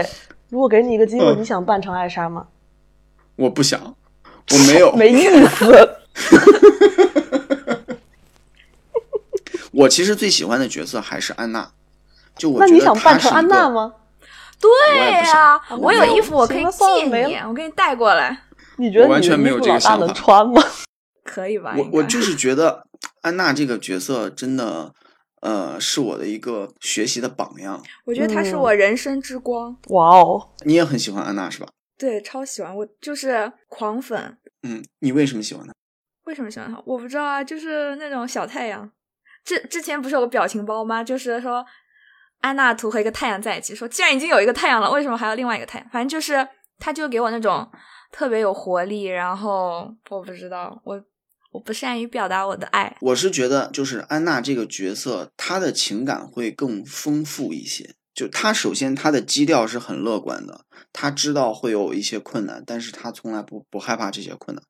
[0.48, 2.46] 如果给你一个机会，嗯你想扮成艾莎吗？
[3.36, 3.96] 我不想，
[4.50, 5.88] 我没有，没意思。
[9.72, 11.70] 我其实最喜欢的角色还是安娜。
[12.36, 13.94] 就我那你觉得你想扮成安娜吗？
[14.60, 18.44] 对呀、想我有衣服，我可以行了算了借你，我给你带过来，
[18.78, 20.62] 你觉得你完全没有衣服老大能这个想法穿吗？
[21.24, 21.74] 可以吧？
[21.76, 22.86] 我我就是觉得
[23.22, 24.92] 安娜这个角色真的，
[25.40, 27.82] 呃，是我的一个学习的榜样。
[28.04, 31.68] 我觉得她是嗯我人生之光，哇哦，你也很喜欢安娜是吧？
[31.98, 34.38] 对，超喜欢，我就是狂粉。
[34.62, 35.72] 嗯，你为什么喜欢她？
[36.24, 36.80] 为什么喜欢她？
[36.86, 38.88] 我不知道啊，就是那种小太阳。
[39.44, 41.02] 之之前不是有个表情包吗？
[41.02, 41.64] 就是说
[42.40, 45.88] 安娜图和一个太阳在一起，说既然已经有一个太阳了，为什么还有另外一个太阳？
[45.90, 46.46] 反正就是
[46.78, 47.70] 他就给我那种
[48.10, 51.00] 特别有活力，然后我不知道，我
[51.52, 52.96] 我不善于表达我的爱。
[53.00, 57.94] 我是觉得，就是安娜这个角色，她的情感会更丰富一些。
[58.14, 64.62] 就她首先她的基调是很乐观的，她知道会有一些困难，但是她从来不不害怕这些困难，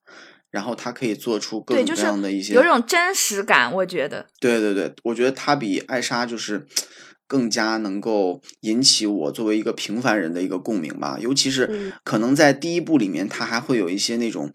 [0.52, 4.26] 然后他可以做出各，种各样的一些有种真实感，我觉得。
[4.38, 6.66] 对对对，我觉得他比艾莎就是
[7.26, 11.16] 更加能够引起我作为一个平凡人的一个共鸣吧。
[11.18, 14.52] 尤其是嗯可能在第一部里面，他还会有一些那种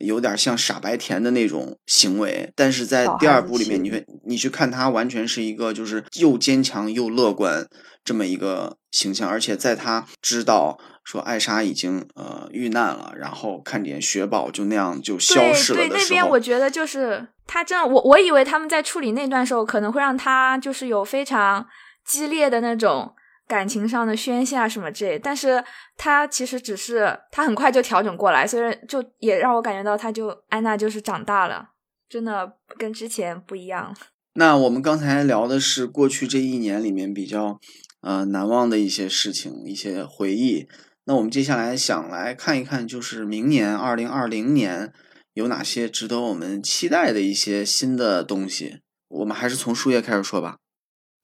[0.00, 7.68] 有点像傻白甜的那种行为，但是在第二部里面，你会你去看他，完全是一个就是又坚强又乐观
[8.04, 10.76] 这么一个形象，而且在他知道。
[11.06, 21.64] 说艾莎已经呃遇难了，然后看见雪宝就那样就消失了对对，那边我觉得就是他真的，我我以为他们在处理那段时候可能会让他就是有非常
[22.04, 23.14] 激烈的那种
[23.46, 25.62] 感情上的宣泄啊什么之类，但是
[25.96, 31.68] 他其实只是他很快就调整过来，所以就也让我感觉到他就安娜就是长大了，
[32.08, 33.96] 真的跟之前不一样。
[34.34, 37.60] 那我们刚才聊的是过去这一年里面比较
[38.00, 40.66] 呃难忘的一些事情、一些回忆。
[41.08, 44.92] 那我们接下来想来看一看，就是明年二零二零年
[45.34, 48.80] 有哪些值得我们期待的一些新的东西。
[49.08, 50.56] 我们还是从树叶开始说吧。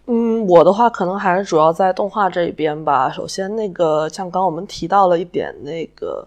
[0.06, 3.10] 嗯，我的话可能还是主要在动画这一边吧。
[3.10, 6.24] 首先，那个像刚我们提到了一点，那个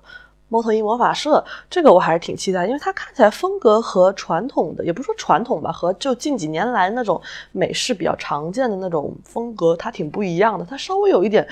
[0.49, 7.21] 猫头鹰魔法社，这个我还是挺期待，因为它看起来风格和传统的，也不说传统吧，和就近几年来那种
[7.53, 10.65] 美式比较常见的那种风格，它挺不一样的。
[10.65, 11.47] 它稍微有一点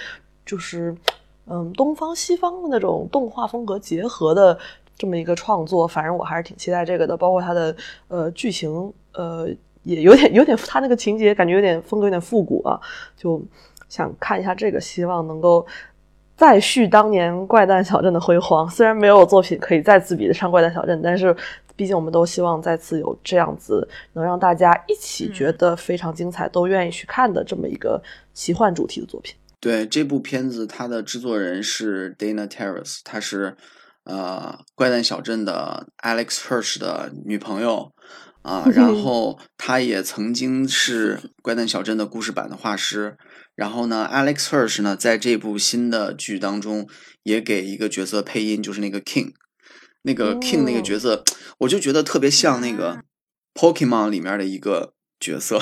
[0.45, 0.93] 就是
[1.47, 4.57] 嗯东方西方的那种动画风格结合的
[4.97, 7.15] 这么一个创作，反正我还是挺期待这个的。
[7.17, 7.75] 包括它的
[8.07, 9.47] 呃剧情呃。
[9.85, 12.79] 也有点有点，它那个情节感觉有点风格有点复古啊，
[13.17, 13.43] 就
[13.89, 15.67] 想看一下这个，希望能够
[16.37, 18.65] 再续当年怪诞小镇的辉煌。
[18.69, 21.35] 虽然没有作品可以再次比得上怪诞小镇，但是
[21.75, 28.01] 毕竟我们都希望再次有这样子能让大家一起觉得非常精彩，都愿意去看的这么一个
[28.33, 29.35] 奇幻主题的作品。
[29.63, 33.55] 对这部片子，它的制作人是 Dana Terrace，他是
[34.03, 37.93] 呃怪诞小镇的 Alex Hirsch 的女朋友。
[38.41, 43.15] 啊，然后她也曾经是《怪诞小镇》的故事版的画师。
[43.55, 46.85] 然后呢，Alex Hirsch 呢，在这部新的剧当中
[47.23, 49.31] 也给一个角色配音，就是那个 King。
[50.01, 51.23] 那个 King 那个角色，
[51.59, 53.01] 我就觉得特别像那个
[53.53, 55.61] Pokemon 里面的一个角色，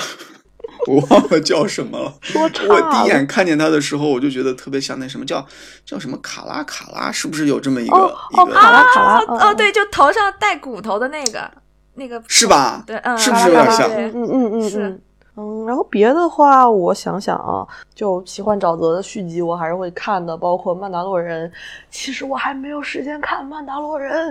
[0.90, 2.14] 我忘了叫什么了。
[2.34, 2.48] 我
[2.90, 5.46] 第一眼看见他的时候，我就觉得特别像那什么叫
[5.84, 9.48] 叫什么卡拉卡拉，是不是有这么一个一个卡拉卡拉？
[9.50, 11.50] 哦，对，就头上带骨头的那个。
[11.94, 12.82] 那个是吧？
[12.86, 13.86] 对，嗯，是不是有点像？
[13.90, 14.98] 嗯嗯嗯是，
[15.36, 15.66] 嗯。
[15.66, 21.50] 然后别的话，我想想啊，就《奇幻沼泽》的续集，我还是会看的，包括《曼达洛人》。
[21.90, 24.26] 其实我还没有时间看《曼达洛人》，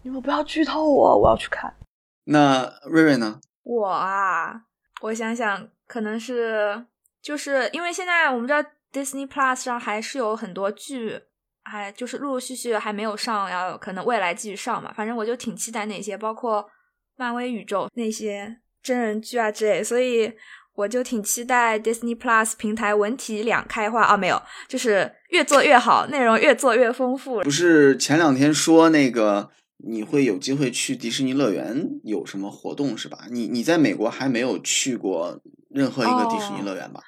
[0.00, 1.70] 你们不要剧透我，我要去看。
[2.24, 3.38] 那瑞瑞呢？
[3.64, 4.62] 我啊，
[5.02, 6.82] 我想想，可能是
[7.20, 11.20] 就是因为现在我们知道 Disney Plus 上还是有很多剧，
[11.64, 14.90] 还就是陆陆续续还没有上，要可能未来继续上嘛。
[14.96, 16.66] 反正我就挺期待那些，包括。
[17.14, 20.32] 漫威宇宙那些真人剧啊之类，所以
[20.74, 27.42] 我就挺期待 Disney Plus 平台文体两开花啊，没有，就是越做越好，内容越做越丰富。
[27.42, 29.50] 不是前两天说那个
[29.86, 33.26] 你会有机会去迪士尼乐园有什么活动是吧？
[33.30, 37.00] 你你在美国还没有去过任何一个迪士尼乐园吧？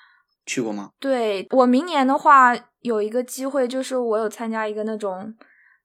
[0.47, 0.91] 去过吗？
[0.99, 5.35] 对我明年的话有一个机会，就是我有参加一个那种。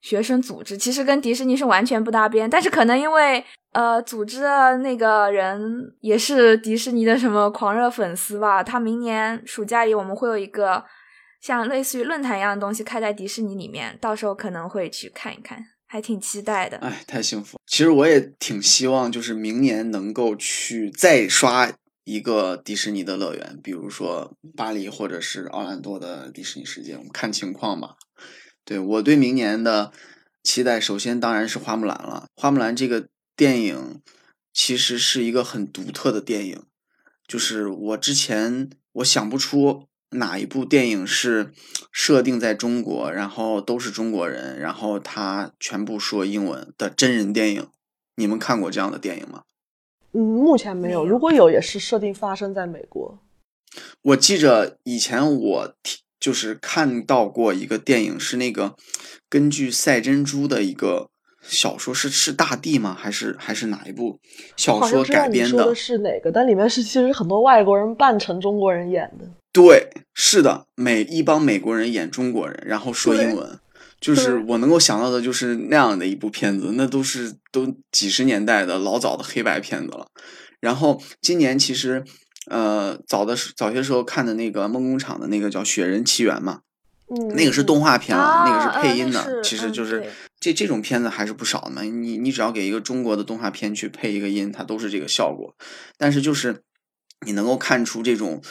[0.02, 5.62] 学生组织其实跟迪士尼是完全不搭边，但是可能因为呃，组织的那个人
[6.00, 8.64] 也是迪士尼的什么狂热粉丝吧。
[8.64, 10.82] 他明年暑假里我们会有一个
[11.42, 16.78] 像类似于论坛一样的东西开在迪士尼里面，到时候可能会去看一看，还挺期待的。
[16.78, 17.60] 哎，太幸福！
[17.66, 21.74] 其实我也挺希望，就是明年能够去再刷
[22.04, 27.96] 一个迪士尼的乐园，比如说巴黎或者是奥兰多的迪士尼世界，我们看情况吧。
[28.64, 29.92] 对我对明年的
[30.44, 32.28] 期待，首先当然是花木兰了。
[32.36, 34.00] 花木兰这个电影
[34.54, 36.64] 其实是一个很独特的电影，
[37.28, 41.52] 就是我之前我想不出哪一部电影是
[41.92, 47.68] 设定在中国，然后都是中国人，然后他全部说英文的真人电影。
[48.16, 49.44] 你们看过这样的电影吗？
[50.14, 51.06] 嗯，目前没有。
[51.06, 53.20] 如果有，也是设定发生在美国。
[54.02, 56.00] 我记着以前我听。
[56.20, 58.76] 就是看到过一个电影，是那个
[59.30, 61.10] 根据赛珍珠的一个
[61.42, 62.94] 小说，是是大地吗？
[62.94, 64.20] 还是还是哪一部
[64.58, 65.74] 小说改编的？
[65.74, 66.30] 是哪个？
[66.30, 69.26] 但里面是其实很多外国人扮成中国人演的。
[69.52, 73.60] 对，是的，美一帮美国人演中国人，然后说英文。
[74.00, 80.08] 就是我能够想到的，就是那样的一部片子，那都是都几十年代的老早的黑白片子了。
[80.60, 82.04] 然后今年其实。
[82.46, 86.62] 呃，早的时早些时候看的那个梦工厂的那个叫《雪人奇缘》嘛，
[87.08, 90.04] 嗯，那个是动画片了，那个是配音的，其实就是
[90.40, 91.84] 这这种片子还是不少的嘛。
[91.84, 95.54] 你你只要给一个中国的动画片去配一个音，它都是这个效果。
[95.96, 96.64] 但是就是
[97.24, 98.42] 你能够看出这种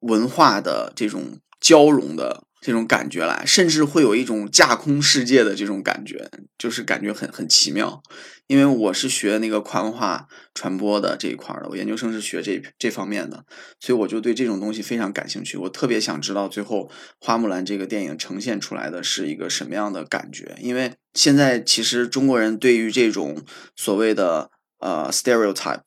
[0.00, 2.44] 文化的这种交融的。
[2.62, 8.02] 这种感觉来，甚至会有一种架空世界的这种感觉，就是感觉很很奇妙。
[8.48, 13.46] 因为我是学那个跨文化传播的这一块的，我研究生是学这这方面的，
[13.80, 15.56] 所以我就对这种东西非常感兴趣。
[15.56, 16.86] 我特别想知道最后
[17.18, 20.54] 《花木兰》这个电影呈现出来的是一个什么样的感觉。
[20.60, 23.42] 因为现在其实中国人对于这种
[23.74, 25.80] 所谓的呃 stereotype，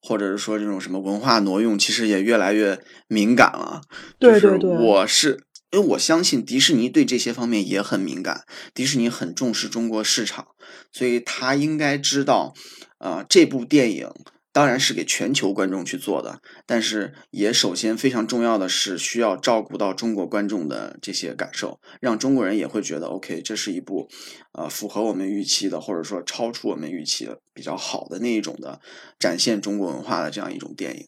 [0.00, 2.78] 或者是说这种什么文化挪用，其实也越来越
[3.08, 3.80] 敏感了。
[4.18, 5.44] 对对对，我是。
[5.72, 10.46] 因为我相信迪士尼对这些方面也很敏感，迪士尼很重视中国市场，
[10.92, 12.54] 所以他应该知道，
[12.98, 14.08] 啊，这部电影
[14.56, 24.08] 当然是给全球观众去做的，但是也首先非常重要的是需要照顾到中国观众的这些感受，让中国人也会觉得 OK，这是一部
[24.52, 28.80] 呃符合我们预期的，或者说超出我们预期的比较好的那一种的
[29.18, 31.06] 展现中国文化的这样一种电影。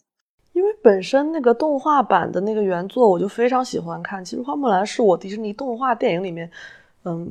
[0.52, 6.50] 因为本身那个动画版的那个原作我就非常喜欢看，其实《花木兰》是我迪士尼动画电影里面，
[7.06, 7.26] 嗯。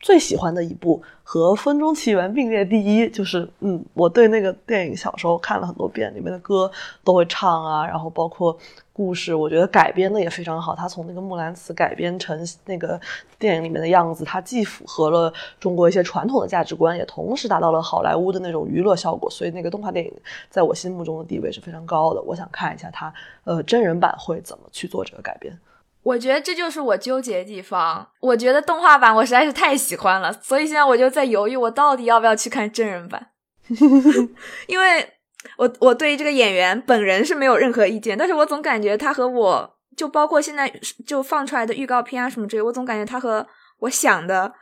[0.00, 6.70] 最喜欢的一部和《风中奇缘》并列第一，就是嗯，我对那个电影小时候看了很多遍，里面的歌
[7.04, 8.56] 都会唱啊，然后包括
[8.94, 10.74] 故事，我觉得改编的也非常好。
[10.74, 12.98] 他从那个《木兰辞》改编成那个
[13.38, 15.30] 电影里面的样子，它既符合了
[15.60, 19.30] 中国一些传统的价值观，也同时达到了好莱坞的那种娱乐效果。
[19.30, 20.12] 所以那个动画电影
[20.48, 22.22] 在我心目中的地位是非常高的。
[22.22, 23.12] 我想看一下它
[23.44, 25.56] 呃真人版会怎么去做这个改编。
[26.02, 28.10] 我觉得这就是我纠结的地方。
[28.20, 33.30] 我觉得动画版我实在是太喜欢了，所以现在我就在犹豫，我到底要不要去看真人版。
[34.66, 35.14] 因为
[35.56, 40.72] 我我对这个演员本人是没有任何意见，但是我总感觉他和我就包括现在
[41.06, 43.46] 就放出来的预告片啊什么之类，我总感觉他和
[43.80, 44.54] 我想的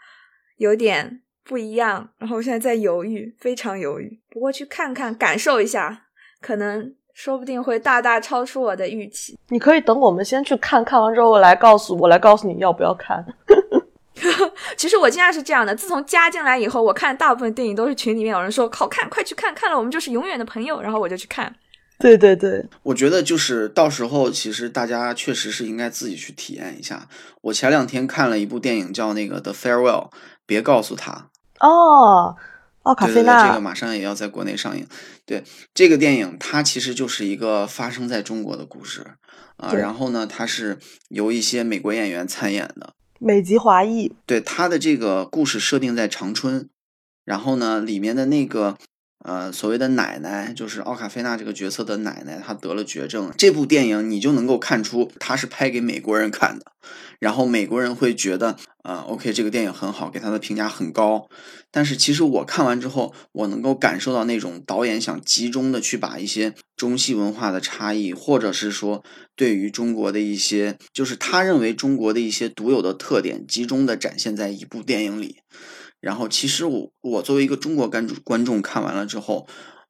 [0.56, 2.10] 有点不一样。
[2.18, 4.20] 然后我现在在犹豫，非常犹豫。
[4.30, 6.06] 不过去看看，感受一下，
[6.40, 6.94] 可能。
[7.18, 9.36] 说不定会大大超出我的预期。
[9.48, 13.26] 你可以等我们先去看看完之后来告诉我，来告诉你要不要看。
[14.76, 21.52] 其实我经常是这样的，自从加进来以后，我看大部分电影都是群里面有人说好看，快去看，看了我们就是永远的朋友，然后我就去看。
[21.98, 27.08] 对对对，我觉得就是到时候其实大家确实是应该自己去体验一下。
[27.40, 30.04] 我前两天看了一部电影叫那个《The Farewell》，
[30.46, 31.26] 别告诉他
[31.58, 32.36] 哦。
[32.88, 34.86] 奥卡菲娜，这个马上也要在国内上映。
[35.26, 39.06] 对这个电影，它其实就是一个发生在中国的故事
[39.58, 39.74] 啊。
[39.74, 40.78] 然后呢，它是
[41.10, 44.10] 由一些美国演员参演的，美籍华裔。
[44.24, 46.70] 对它的这个故事设定在长春，
[47.26, 48.78] 然后呢，里面的那个
[49.28, 53.30] 呃所谓的奶奶，就是奥卡菲娜这个角色的奶奶，她得了绝症。
[53.36, 56.64] 这部电影你就能够看出，它是拍给美国人看的。
[57.18, 61.28] 然后美国人会觉得，呃，OK，这个电影很好，给他的评价很高。
[61.70, 69.04] 但是其实我看完之后，我能够感受到那种导演想集中的去把一些中西文化的差异，或者是说
[69.36, 75.40] 对于中国的一些，就是他认为中国的一些独有的特点，集中的展现在一部电影里。
[76.00, 79.48] 然后其实我我作为一个中国观众观众看完了之后，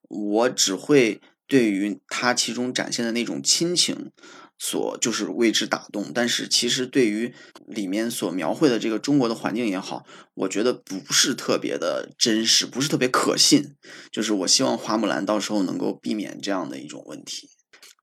[0.09, 4.13] 我只会对于他其中展现的那种亲情。
[4.61, 7.33] 所就是为之打动，但是其实对于
[7.65, 10.05] 里面所描绘的这个中国的环境也好，
[10.35, 13.77] 我觉得不是特别的真实，不是特别可信。
[14.11, 17.49] 就是我希望花木兰到时候能够避免这样的一种问题。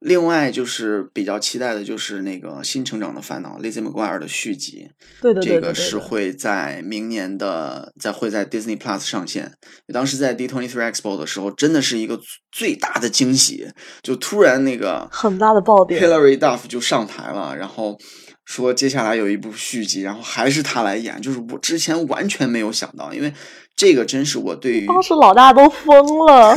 [0.05, 4.87] 另外就是比较期待的，就是那个《新成长的烦恼》Lizzie McGuire 的续集，
[5.19, 9.51] 对对对，这个是会在明年的，在会在 Disney Plus 上线。
[9.91, 13.67] 当时在 D23 Expo 的时候，真的是一个最大的惊喜，
[14.03, 17.97] 就突然那个很大的爆点，Hilary Duff 就上台了，然后
[18.45, 23.33] 说接下来有一部续集，然后还是他来演，就是我之前完全没有想到，因为
[23.75, 25.97] 这个真是我对于当时老大都疯
[26.27, 26.55] 了，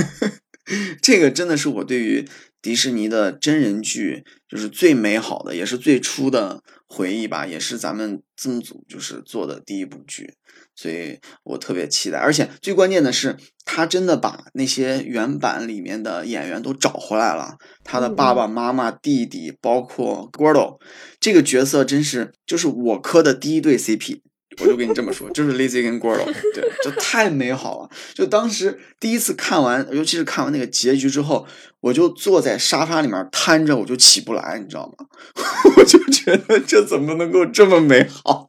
[1.01, 2.29] 这个真的是我对于。
[2.61, 10.35] 迪士尼的真人剧就是最美好的，也是最初的回忆吧，也是咱们字幕组就是做的第一部剧，
[10.75, 12.19] 所以我特别期待。
[12.19, 20.79] 而且最关键的是，他真的把那些原版里面的演员都找回来了，他的爸爸妈妈、弟弟，包括 Gordo，
[21.21, 24.23] 这个角色真是就是我磕的第一对 CP。
[24.61, 27.91] 我就跟你这么说，就是 Lizzie 跟 Gordo，对，就太美好了。
[28.15, 31.47] 就当时第一次看完，尤其是看完那个结局之后，
[31.81, 35.07] 我就坐在沙发里面瘫着，我就起不来，你知道吗？
[35.77, 38.49] 我就觉得这怎么能够这么美好？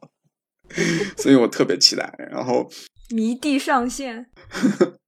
[1.16, 2.12] 所以我特别期待。
[2.30, 2.70] 然后
[3.10, 4.26] 迷弟上线。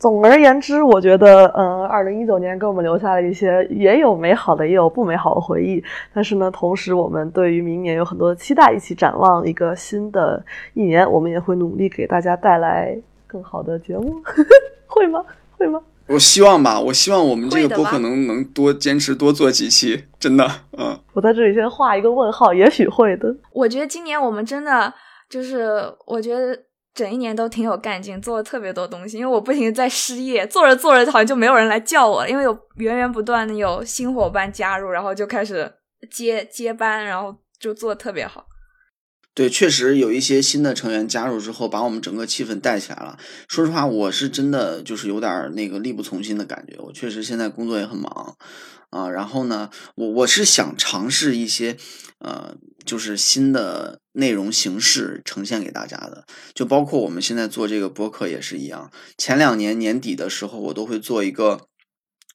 [0.00, 5.84] 总而言之，我觉得，嗯，二零一九年给我们留下了一些也有美好的，也有不美好的回忆。
[6.14, 10.42] 但是呢，同时我们对于明年有很多的期待，一起展望一个新的
[10.72, 11.08] 一年。
[11.08, 14.16] 我们也会努力给大家带来更好的节目，
[14.88, 15.22] 会吗？
[15.58, 15.78] 会吗？
[16.06, 20.48] 我希望吧，我希望我们这个播客能能多坚持多做几期，真的，
[20.78, 20.98] 嗯。
[21.12, 23.36] 我在这里先画一个问号，也许会的。
[23.52, 24.94] 我觉得今年我们真的
[25.28, 26.58] 就是，我觉得。
[26.94, 29.18] 整一年都挺有干劲，做了特别多东西。
[29.18, 32.30] 因为我不停在失业，做着做着好像就没有人来叫我了。
[32.30, 35.72] 因为有源源不断的有新伙伴加入，然后就开始
[36.10, 38.44] 接接班，然后就做的特别好。
[39.34, 43.18] 对，确实有一些新的成员加入之后，把我们整个气氛带起来了。
[43.48, 46.76] 说实话，我是真的就是有点那个力不从心的感觉。
[46.78, 48.36] 我确实现在工作也很忙
[48.90, 51.76] 啊，然后呢，我我是想尝试一些
[52.18, 52.56] 呃。
[52.82, 56.24] 就是新的内容形式呈现给大家的，
[56.54, 58.90] 就包括我们现在做这个播客也是一样。
[59.18, 61.68] 前两年年底的时候，我都会做一个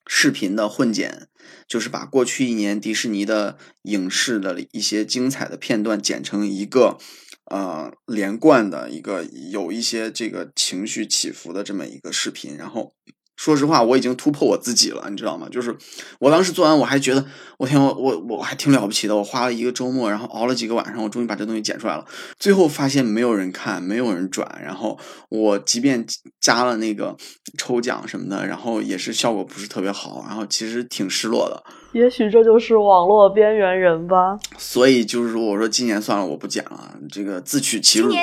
[0.08, 1.28] 视频的混剪，
[1.68, 6.98] 就是把过去一年迪士尼的影视的一些精彩的片段剪成一个
[7.46, 12.94] 呃连贯的一个有一些这个情绪起伏的这么一个视频，然后。
[13.36, 15.48] 说实话，我已经突破我自己了，你知道吗？
[15.52, 15.76] 就是
[16.20, 17.26] 我当时做完，我还觉得
[17.58, 19.16] 我天，我我我还挺了不起的。
[19.16, 22.06] 我花了一个周末，然后熬了几个晚上，我终于把这东西剪出来了。
[22.40, 24.98] 最后发现没有人看，没有人转，然后
[25.30, 26.06] 我即便
[26.40, 27.16] 加了那个
[27.58, 31.64] 抽奖什么的，然后也是效果不是特别好，然后其实挺失落的。
[31.92, 34.38] 也许这就是网络边缘人吧。
[34.58, 38.14] 所以就是说，我说今年算了，我不剪了，这个自取其辱。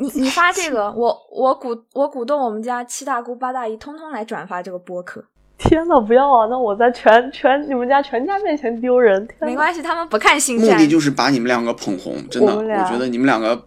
[0.00, 5.22] 你 你发这个，我我鼓我鼓动我们家七大姑八大姨通通来转发这个播客。
[5.58, 6.46] 天呐，不要啊！
[6.46, 9.28] 那我在全全你们家全家面前丢人。
[9.40, 10.74] 没关系，他们不看星战。
[10.74, 13.62] 目的就是把你们两个捧红，真的，我觉得你们两个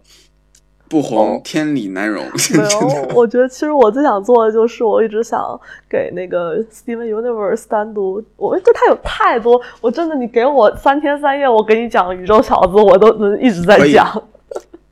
[0.88, 2.24] 不红天理难容。
[2.52, 5.40] 没有， 我觉得其实我最想做的就是，我一直想
[5.88, 14.20] 给那个 Steven Universe 单独，我觉得他有太多，我真的，你给我三天三夜，我给你讲宇宙小子，我都能一直在讲。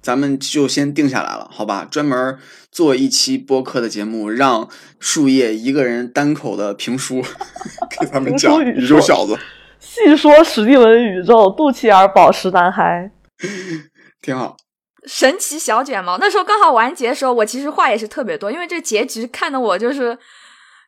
[0.03, 1.87] 咱们就先定下来了，好吧？
[1.89, 2.37] 专门
[2.73, 7.23] 做一期播客的节目，让树叶一个人单口的评书，
[7.99, 9.39] 给他们讲宇宙小子，
[9.79, 13.11] 细说史蒂文宇宙，肚脐眼宝石男孩，
[14.21, 14.57] 挺好。
[15.05, 20.17] 神奇小卷毛，那时候刚好完结的时候，我其实话也是特别多，因为这结局看的我就是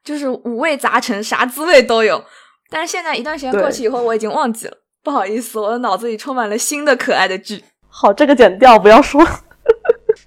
[0.04, 2.24] 就是五味杂陈，啥滋味都有。
[2.70, 7.62] 但是现在一段时间过去以后，我已经忘记了，不好意思，我的脑子里充满了新的可爱的剧。
[7.96, 9.24] 好，这个剪掉，不要说。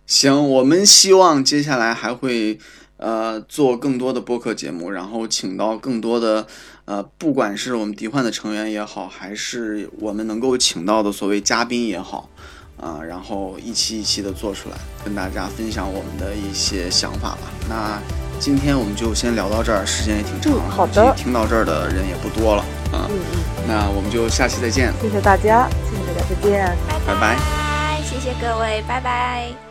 [0.05, 2.57] 行，我们希望接下来还会
[2.95, 6.47] 呃做更多的播客节目，然后请到更多的
[6.85, 12.29] 呃，不管是我们迪幻的成员也好，还是我们能够请到的所谓嘉宾也好，
[12.79, 17.51] 啊，然后一期一期的做出来，跟大家分享我们的一些想法吧。
[17.67, 17.99] 那
[18.39, 22.61] 今天我们就先聊到这儿，时间也挺长，好的，听到这儿的人也不多了
[22.91, 23.09] 啊。
[23.09, 24.93] 嗯嗯，那我们就下期再见。
[25.01, 27.37] 谢谢大家，谢谢大家，再见，拜拜，
[28.03, 29.66] 谢谢各位，拜拜。